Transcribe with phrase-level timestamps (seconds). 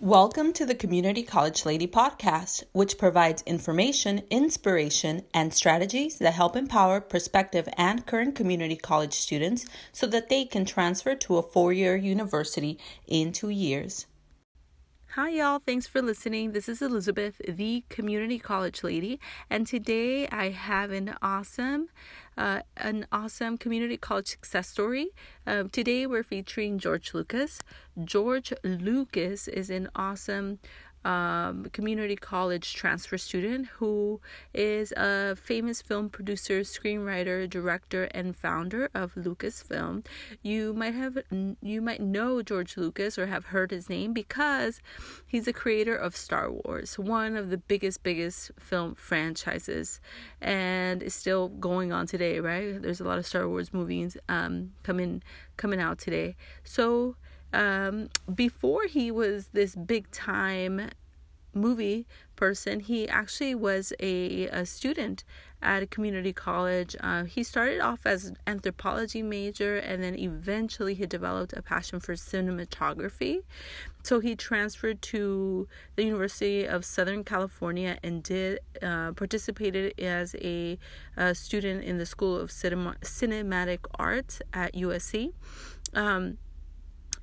[0.00, 6.54] Welcome to the Community College Lady podcast, which provides information, inspiration, and strategies that help
[6.54, 11.72] empower prospective and current community college students so that they can transfer to a four
[11.72, 14.06] year university in two years.
[15.12, 15.58] Hi, y'all.
[15.58, 16.52] Thanks for listening.
[16.52, 19.18] This is Elizabeth, the Community College Lady,
[19.48, 21.88] and today I have an awesome
[22.36, 25.08] uh, an awesome community college success story.
[25.46, 27.58] Um, today we're featuring George Lucas.
[28.04, 30.58] George Lucas is an awesome
[31.04, 34.20] um, community college transfer student who
[34.52, 40.04] is a famous film producer, screenwriter, director, and founder of Lucasfilm.
[40.42, 41.18] You might have
[41.62, 44.80] you might know George Lucas or have heard his name because
[45.26, 50.00] he's the creator of Star Wars, one of the biggest biggest film franchises,
[50.40, 52.40] and is still going on today.
[52.40, 52.80] Right?
[52.80, 55.22] There's a lot of Star Wars movies um, coming
[55.56, 56.36] coming out today.
[56.64, 57.16] So
[57.52, 60.90] um, before he was this big time
[61.54, 65.24] movie person, he actually was a, a student
[65.60, 66.94] at a community college.
[67.00, 71.98] Uh, he started off as an anthropology major and then eventually he developed a passion
[71.98, 73.42] for cinematography.
[74.04, 80.78] So he transferred to the University of Southern California and did uh, participated as a,
[81.16, 85.32] a, student in the School of Cinema, Cinematic Arts at USC.
[85.94, 86.38] Um,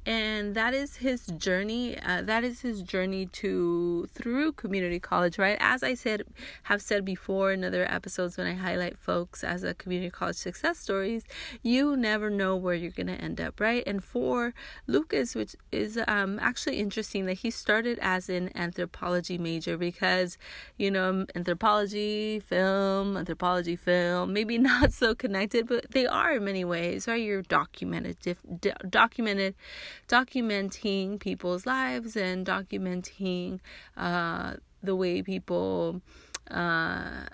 [0.05, 5.57] and that is his journey uh, that is his journey to through community college right?
[5.59, 6.23] As i said
[6.63, 10.77] have said before in other episodes when i highlight folks as a community college success
[10.77, 11.23] stories
[11.63, 13.83] you never know where you're going to end up right?
[13.87, 14.53] And for
[14.87, 20.37] lucas which is um, actually interesting that he started as an anthropology major because
[20.77, 26.63] you know anthropology film anthropology film maybe not so connected but they are in many
[26.63, 27.21] ways right?
[27.21, 28.17] You're documented
[28.89, 29.55] documented
[30.07, 33.59] documenting people's lives and documenting
[33.97, 36.01] uh, the way people
[36.49, 37.25] uh,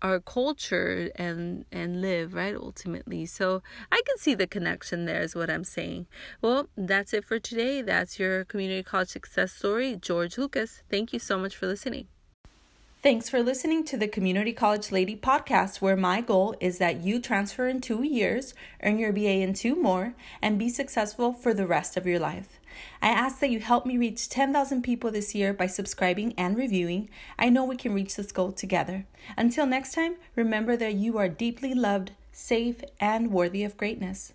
[0.00, 3.24] are cultured and and live right ultimately.
[3.24, 6.06] So i can see the connection there is what i'm saying.
[6.40, 7.82] Well that's it for today.
[7.82, 9.96] That's your community college success story.
[9.96, 12.08] George lucas thank you so much for listening
[13.02, 17.18] Thanks for listening to the Community College Lady podcast, where my goal is that you
[17.18, 21.66] transfer in two years, earn your BA in two more, and be successful for the
[21.66, 22.60] rest of your life.
[23.02, 27.10] I ask that you help me reach 10,000 people this year by subscribing and reviewing.
[27.36, 29.04] I know we can reach this goal together.
[29.36, 34.32] Until next time, remember that you are deeply loved, safe, and worthy of greatness.